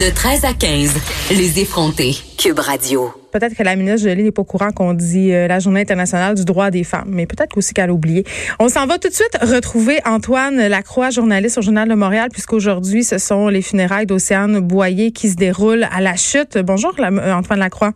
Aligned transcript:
De 0.00 0.14
13 0.14 0.44
à 0.44 0.52
15, 0.52 0.94
les 1.32 1.58
effrontés. 1.58 2.12
Cube 2.38 2.60
Radio. 2.60 3.10
Peut-être 3.32 3.56
que 3.56 3.64
la 3.64 3.74
ministre 3.74 4.08
Jolie 4.08 4.22
n'est 4.22 4.30
pas 4.30 4.42
au 4.42 4.44
courant 4.44 4.70
qu'on 4.70 4.94
dit 4.94 5.32
euh, 5.32 5.48
la 5.48 5.58
Journée 5.58 5.80
internationale 5.80 6.36
du 6.36 6.44
droit 6.44 6.70
des 6.70 6.84
femmes, 6.84 7.08
mais 7.08 7.26
peut-être 7.26 7.58
aussi 7.58 7.74
qu'elle 7.74 7.90
a 7.90 7.92
oublié. 7.92 8.22
On 8.60 8.68
s'en 8.68 8.86
va 8.86 8.98
tout 8.98 9.08
de 9.08 9.12
suite 9.12 9.36
retrouver 9.42 9.98
Antoine 10.04 10.68
Lacroix, 10.68 11.10
journaliste 11.10 11.58
au 11.58 11.62
Journal 11.62 11.88
de 11.88 11.96
Montréal, 11.96 12.28
puisqu'aujourd'hui, 12.30 13.02
ce 13.02 13.18
sont 13.18 13.48
les 13.48 13.60
funérailles 13.60 14.06
d'Océane 14.06 14.60
Boyer 14.60 15.10
qui 15.10 15.30
se 15.30 15.34
déroulent 15.34 15.88
à 15.90 16.00
la 16.00 16.14
chute. 16.14 16.58
Bonjour, 16.58 16.94
euh, 17.00 17.32
Antoine 17.32 17.58
Lacroix. 17.58 17.90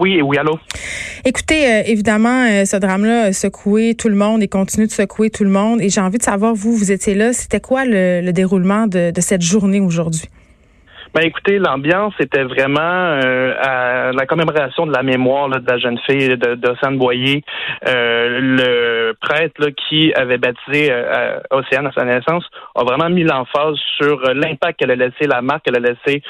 Oui, 0.00 0.20
oui, 0.22 0.36
allô? 0.36 0.58
Écoutez, 1.24 1.64
euh, 1.64 1.82
évidemment, 1.86 2.44
ce 2.64 2.76
drame-là 2.76 3.26
a 3.26 3.32
secoué 3.32 3.94
tout 3.94 4.08
le 4.08 4.16
monde 4.16 4.42
et 4.42 4.48
continue 4.48 4.88
de 4.88 4.92
secouer 4.92 5.30
tout 5.30 5.44
le 5.44 5.50
monde. 5.50 5.80
Et 5.80 5.90
j'ai 5.90 6.00
envie 6.00 6.18
de 6.18 6.24
savoir, 6.24 6.56
vous, 6.56 6.74
vous 6.74 6.90
étiez 6.90 7.14
là, 7.14 7.32
c'était 7.32 7.60
quoi 7.60 7.84
le, 7.84 8.32
déroulement 8.32 8.88
de 8.88 9.12
cette 9.20 9.42
journée 9.42 9.78
aujourd'hui? 9.78 10.28
Ben 11.12 11.22
écoutez, 11.24 11.58
l'ambiance 11.58 12.14
était 12.20 12.44
vraiment 12.44 12.80
euh, 12.80 13.52
à 13.60 14.12
la 14.12 14.26
commémoration 14.26 14.86
de 14.86 14.92
la 14.92 15.02
mémoire 15.02 15.48
de 15.48 15.68
la 15.68 15.76
jeune 15.76 15.98
fille 16.08 16.36
d'Océane 16.36 16.98
Boyer. 16.98 17.42
Euh, 17.88 18.38
le 18.40 19.12
prêtre 19.20 19.54
là, 19.58 19.72
qui 19.72 20.14
avait 20.14 20.38
baptisé 20.38 20.88
euh, 20.92 21.40
Océane 21.50 21.88
à 21.88 21.92
sa 21.92 22.04
naissance 22.04 22.44
a 22.76 22.84
vraiment 22.84 23.10
mis 23.10 23.24
l'emphase 23.24 23.74
sur 23.96 24.20
l'impact 24.32 24.78
qu'elle 24.78 24.92
a 24.92 24.94
laissé, 24.94 25.26
la 25.26 25.42
marque 25.42 25.64
qu'elle 25.64 25.76
a 25.76 25.80
laissée 25.80 26.22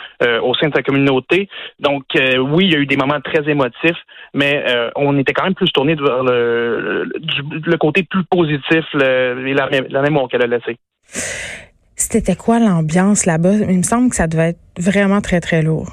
au 0.42 0.54
sein 0.54 0.68
de 0.68 0.74
sa 0.74 0.82
communauté. 0.82 1.48
Donc 1.78 2.04
oui, 2.14 2.64
il 2.64 2.72
y 2.72 2.76
a 2.76 2.78
eu 2.78 2.86
des 2.86 2.96
moments 2.96 3.20
très 3.20 3.48
émotifs, 3.50 3.98
mais 4.32 4.64
on 4.96 5.18
était 5.18 5.34
quand 5.34 5.44
même 5.44 5.54
plus 5.54 5.70
tourné 5.72 5.94
vers 5.94 6.22
le, 6.22 7.04
le, 7.04 7.76
côté 7.76 8.02
plus 8.02 8.24
positif 8.24 8.84
et 8.94 9.54
la, 9.54 9.68
la 9.90 10.02
mémoire 10.02 10.28
qu'elle 10.28 10.42
a 10.42 10.46
laissée. 10.46 10.78
C'était 12.10 12.34
quoi 12.34 12.58
l'ambiance 12.58 13.24
là-bas? 13.24 13.54
Il 13.68 13.78
me 13.78 13.82
semble 13.84 14.10
que 14.10 14.16
ça 14.16 14.26
devait 14.26 14.48
être 14.48 14.58
vraiment 14.76 15.20
très, 15.20 15.40
très 15.40 15.62
lourd. 15.62 15.86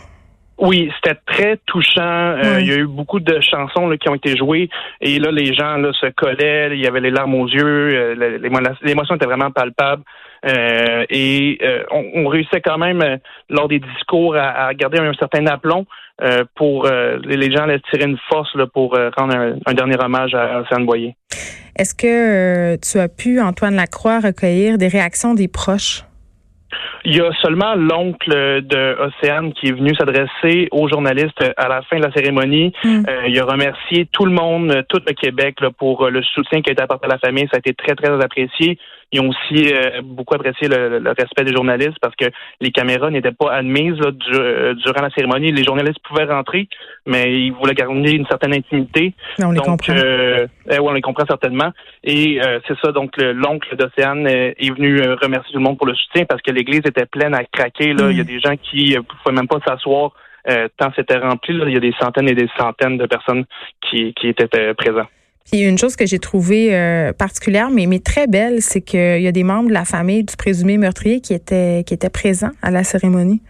Oui, 0.58 0.92
c'était 0.96 1.20
très 1.28 1.58
touchant. 1.68 2.02
Euh, 2.02 2.60
il 2.60 2.68
y 2.68 2.72
a 2.72 2.78
eu 2.78 2.88
beaucoup 2.88 3.20
de 3.20 3.40
chansons 3.40 3.96
qui 4.02 4.10
ont 4.10 4.16
été 4.16 4.36
jouées 4.36 4.68
et 5.00 5.20
là, 5.20 5.30
les 5.30 5.54
gens 5.54 5.78
là, 5.78 5.92
se 5.94 6.08
collaient, 6.08 6.72
il 6.72 6.84
y 6.84 6.88
avait 6.88 7.02
les 7.02 7.12
larmes 7.12 7.36
aux 7.36 7.48
yeux, 7.48 7.62
euh, 7.64 8.40
l'émotion 8.82 9.16
était 9.16 9.28
vraiment 9.28 9.52
palpable. 9.52 10.02
Euh, 10.44 11.06
et 11.12 11.60
on, 11.92 12.28
réussissait 12.28 12.62
quand 12.62 12.80
même, 12.80 13.20
lors 13.52 13.68
des 13.68 13.80
discours, 13.80 14.36
à, 14.36 14.74
garder 14.74 14.98
un 14.98 15.14
certain 15.14 15.46
aplomb 15.46 15.86
pour 16.56 16.88
les 16.88 17.52
gens 17.52 17.64
allaient 17.64 17.82
tirer 17.92 18.06
une 18.06 18.18
force 18.28 18.56
là, 18.56 18.66
pour 18.66 18.98
rendre 19.18 19.36
un, 19.66 19.74
dernier 19.74 20.00
hommage 20.00 20.34
à 20.34 20.62
Océane 20.62 20.86
Boyer. 20.88 21.16
Est-ce 21.76 21.94
que 21.94 22.76
tu 22.78 22.98
as 22.98 23.08
pu, 23.08 23.40
Antoine 23.40 23.76
Lacroix, 23.76 24.20
recueillir 24.20 24.80
des 24.80 24.88
réactions 24.88 25.36
des 25.36 25.48
proches? 25.48 26.07
Il 27.10 27.16
y 27.16 27.22
a 27.22 27.32
seulement 27.42 27.74
l'oncle 27.76 28.30
de 28.64 28.98
Océane 29.00 29.54
qui 29.54 29.68
est 29.68 29.72
venu 29.72 29.96
s'adresser 29.96 30.68
aux 30.72 30.90
journalistes 30.90 31.42
à 31.56 31.70
la 31.70 31.82
fin 31.84 32.00
de 32.00 32.04
la 32.04 32.12
cérémonie. 32.12 32.74
Hmm. 32.84 33.04
Euh, 33.08 33.30
il 33.30 33.40
a 33.40 33.46
remercié 33.46 34.10
tout 34.12 34.26
le 34.26 34.34
monde, 34.34 34.84
tout 34.90 35.00
le 35.08 35.14
Québec 35.14 35.56
pour 35.78 36.10
le 36.10 36.22
soutien 36.22 36.62
qui 36.62 36.70
a 36.70 36.74
été 36.74 36.82
apporté 36.82 37.06
à 37.06 37.12
la 37.12 37.18
famille. 37.18 37.48
Ça 37.50 37.56
a 37.56 37.60
été 37.60 37.74
très, 37.74 37.96
très 37.96 38.12
apprécié. 38.22 38.78
Ils 39.14 39.22
ont 39.22 39.30
aussi 39.30 39.74
euh, 39.74 40.02
beaucoup 40.04 40.36
apprécié 40.36 40.68
le, 40.68 41.02
respect 41.18 41.46
des 41.46 41.54
journalistes 41.54 41.98
parce 42.02 42.16
que 42.16 42.26
les 42.60 42.72
caméras 42.72 43.10
n'étaient 43.10 43.32
pas 43.32 43.54
admises 43.54 44.00
euh, 44.04 44.74
durant 44.74 45.02
la 45.02 45.10
cérémonie. 45.12 45.54
Les 45.54 45.64
journalistes 45.64 46.00
pouvaient 46.04 46.26
rentrer, 46.26 46.68
mais 47.06 47.40
ils 47.40 47.52
voulaient 47.52 47.74
garder 47.74 48.12
une 48.12 48.28
certaine 48.28 48.54
intimité. 48.54 49.14
on 49.42 49.52
les 49.52 49.62
comprend. 49.62 49.94
Euh, 49.96 50.48
eh 50.70 50.80
on 50.80 50.92
les 50.92 51.02
comprend 51.02 51.26
certainement. 51.26 51.72
Et 52.04 52.42
c'est 52.68 52.78
ça, 52.84 52.92
donc 52.92 53.12
l'oncle 53.18 53.76
d'Océane 53.78 54.28
est 54.28 54.76
venu 54.76 55.02
remercier 55.22 55.54
tout 55.54 55.60
le 55.60 55.64
monde 55.64 55.78
pour 55.78 55.88
le 55.88 55.96
soutien 55.96 56.26
parce 56.26 56.42
que 56.42 56.52
l'église 56.52 56.82
était 56.86 57.06
pleine 57.06 57.34
à 57.34 57.46
craquer. 57.46 57.94
Là. 57.94 58.12
Il 58.12 58.18
y 58.18 58.22
a 58.22 58.24
mm. 58.24 58.28
des 58.28 58.40
gens 58.40 58.56
qui 58.58 58.94
ne 58.94 59.00
pouvaient 59.00 59.36
même 59.36 59.48
pas 59.48 59.60
s'asseoir 59.66 60.12
tant 60.78 60.92
c'était 60.96 61.18
rempli. 61.18 61.58
Là. 61.58 61.66
Il 61.68 61.74
y 61.74 61.78
a 61.78 61.82
des 61.82 61.94
centaines 62.00 62.30
et 62.30 62.36
des 62.36 62.50
centaines 62.58 62.98
de 62.98 63.06
personnes 63.06 63.46
qui, 63.82 64.14
qui 64.14 64.28
étaient 64.28 64.74
présents. 64.74 65.08
Puis 65.52 65.62
une 65.62 65.78
chose 65.78 65.96
que 65.96 66.06
j'ai 66.06 66.20
trouvée 66.20 66.76
euh, 66.76 67.14
particulière, 67.14 67.70
mais, 67.70 67.86
mais 67.86 68.00
très 68.00 68.28
belle, 68.28 68.62
c'est 68.62 68.82
qu'il 68.82 69.22
y 69.22 69.28
a 69.28 69.32
des 69.32 69.44
membres 69.44 69.70
de 69.70 69.74
la 69.74 69.86
famille 69.86 70.24
du 70.24 70.36
présumé 70.36 70.78
meurtrier 70.78 71.22
qui 71.22 71.34
étaient, 71.34 71.84
qui 71.86 71.94
étaient 71.94 72.10
présents 72.10 72.52
à 72.62 72.72
la 72.72 72.84
cérémonie. 72.84 73.42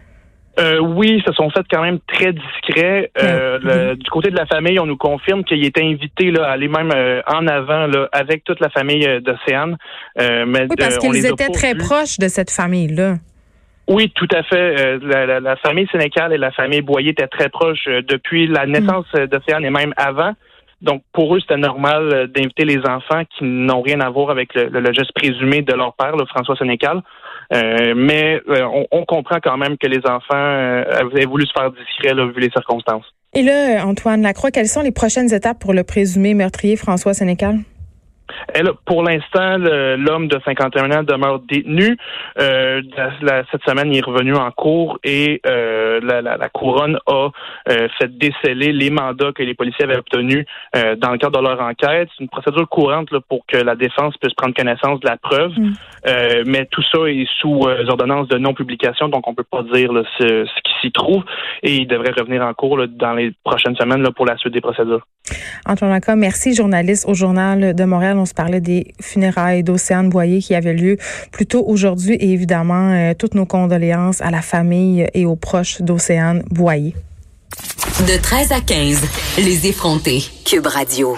Euh, 0.60 0.80
oui, 0.80 1.22
se 1.26 1.32
sont 1.34 1.50
fait 1.52 1.66
quand 1.72 1.82
même 1.82 2.00
très 2.08 2.34
discrets. 2.34 3.12
Euh, 3.22 3.96
du 3.96 4.10
côté 4.10 4.32
de 4.32 4.36
la 4.36 4.48
famille, 4.48 4.80
on 4.80 4.88
nous 4.88 4.98
confirme 4.98 5.44
qu'il 5.44 5.64
était 5.64 5.84
invité 5.84 6.32
là, 6.32 6.46
à 6.46 6.52
aller 6.54 6.68
même 6.68 6.92
euh, 6.96 7.22
en 7.28 7.46
avant 7.46 7.86
là, 7.86 8.10
avec 8.12 8.44
toute 8.44 8.60
la 8.60 8.70
famille 8.70 9.08
d'Océane. 9.22 9.78
mais 10.18 10.68
oui, 10.70 10.76
parce 10.78 10.98
qu'ils 10.98 11.26
étaient 11.26 11.50
très 11.50 11.76
proches 11.76 12.18
de 12.18 12.28
cette 12.28 12.50
famille-là. 12.50 13.16
Oui, 13.88 14.12
tout 14.16 14.28
à 14.34 14.44
fait. 14.44 15.00
La, 15.00 15.40
la, 15.40 15.56
famille 15.58 15.88
sénégale 15.92 16.34
et 16.34 16.38
la 16.38 16.52
famille 16.52 16.82
Boyer 16.82 17.12
étaient 17.12 17.28
très 17.28 17.50
proches 17.50 17.86
depuis 17.86 18.48
la 18.48 18.66
naissance 18.66 19.06
d'Océane 19.14 19.64
et 19.64 19.70
même 19.70 19.94
avant. 19.96 20.34
Donc, 20.82 21.02
pour 21.12 21.36
eux, 21.36 21.40
c'était 21.40 21.58
normal 21.58 22.14
euh, 22.14 22.28
d'inviter 22.28 22.64
les 22.64 22.80
enfants 22.80 23.24
qui 23.38 23.44
n'ont 23.44 23.82
rien 23.82 24.00
à 24.00 24.10
voir 24.10 24.30
avec 24.30 24.54
le, 24.54 24.94
geste 24.94 25.12
présumé 25.14 25.62
de 25.62 25.74
leur 25.74 25.94
père, 25.96 26.16
le 26.16 26.26
François 26.26 26.56
Sénécal. 26.56 27.02
Euh, 27.54 27.94
mais 27.96 28.42
euh, 28.50 28.68
on, 28.92 29.06
comprend 29.06 29.38
quand 29.42 29.58
même 29.58 29.78
que 29.78 29.88
les 29.88 30.00
enfants 30.06 30.84
avaient 31.02 31.26
voulu 31.26 31.46
se 31.46 31.54
faire 31.58 31.72
discret 31.72 32.14
vu 32.14 32.42
les 32.42 32.50
circonstances. 32.50 33.06
Et 33.34 33.42
là, 33.42 33.86
Antoine 33.86 34.22
Lacroix, 34.22 34.52
quelles 34.52 34.68
sont 34.68 34.82
les 34.82 34.92
prochaines 34.92 35.34
étapes 35.34 35.60
pour 35.60 35.74
le 35.74 35.84
présumé 35.84 36.34
meurtrier 36.34 36.76
François 36.76 37.14
Sénécal? 37.14 37.60
Elle, 38.54 38.72
pour 38.86 39.04
l'instant, 39.04 39.58
l'homme 39.58 40.28
de 40.28 40.40
51 40.44 40.92
ans 40.92 41.04
demeure 41.04 41.40
détenu. 41.40 41.98
Euh, 42.40 42.82
cette 43.52 43.64
semaine, 43.64 43.92
il 43.92 43.98
est 43.98 44.06
revenu 44.06 44.36
en 44.36 44.52
cours 44.52 45.00
et 45.04 45.42
euh, 45.46 46.00
la, 46.02 46.50
couronne 46.50 46.98
a 47.08 47.30
euh, 47.70 47.88
fait 48.00 48.18
déceler 48.18 48.72
les 48.72 48.90
mandats 48.90 49.32
que 49.34 49.44
les 49.44 49.54
policiers 49.54 49.86
avaient 49.86 49.98
obtenus 49.98 50.46
dans 50.74 51.12
le 51.12 51.18
cadre 51.18 51.40
de 51.40 51.48
leur 51.48 51.60
enquête. 51.62 52.10
C'est 52.18 52.24
une 52.24 52.30
procédure 52.30 52.68
courante 52.70 53.10
pour 53.28 53.46
que 53.48 53.58
la 53.58 53.76
défense 53.76 54.16
puisse 54.18 54.34
prendre 54.34 54.56
connaissance 54.56 55.00
de 55.00 55.08
la 55.08 55.18
preuve. 55.18 55.52
Mm. 55.58 55.74
mais 56.46 56.66
tout 56.72 56.84
ça 56.92 57.00
est 57.08 57.28
sous 57.40 57.68
ordonnance 57.88 58.28
de 58.28 58.38
non-publication, 58.38 59.10
donc 59.10 59.28
on 59.28 59.34
peut 59.34 59.44
pas 59.44 59.64
dire 59.64 59.92
ce, 60.18 60.44
qui 60.64 60.74
s'y 60.82 60.92
trouve. 60.92 61.24
Et 61.64 61.76
il 61.78 61.88
devrait 61.88 62.12
revenir 62.18 62.42
en 62.44 62.54
cours 62.54 62.80
dans 62.88 63.14
les 63.14 63.32
prochaines 63.44 63.76
semaines 63.76 64.08
pour 64.16 64.26
la 64.26 64.38
suite 64.38 64.54
des 64.54 64.62
procédures. 64.62 65.06
Antoine 65.66 65.92
Lacan, 65.92 66.16
merci, 66.16 66.54
journaliste 66.54 67.06
au 67.08 67.14
Journal 67.14 67.76
de 67.76 67.84
Montréal. 67.84 68.18
On 68.18 68.26
se 68.26 68.34
parlait 68.34 68.62
des 68.62 68.94
funérailles 69.02 69.64
d'Océane 69.64 70.10
Boyer 70.10 70.40
qui 70.40 70.56
avaient 70.56 70.74
lieu 70.74 70.98
plus 71.32 71.46
tôt 71.46 71.64
aujourd'hui 71.68 72.16
et 72.16 72.32
évidemment, 72.32 72.92
euh, 72.92 73.14
toutes 73.18 73.36
nos 73.36 73.46
condoléances 73.46 74.22
à 74.22 74.32
la 74.32 74.42
famille 74.42 75.08
et 75.14 75.26
aux 75.26 75.36
proches 75.36 75.82
d'Océane 75.82 76.44
Boyer. 76.50 76.94
De 78.02 78.22
13 78.22 78.52
à 78.52 78.62
15, 78.62 79.02
les 79.40 79.68
effrontés. 79.68 80.22
Cube 80.46 80.68
Radio. 80.68 81.16